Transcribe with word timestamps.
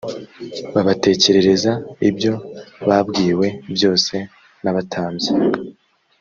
babatekerereza 0.73 1.71
ibyo 2.09 2.33
babwiwe 2.87 3.47
byose 3.75 4.13
n’abatambyi 4.63 5.31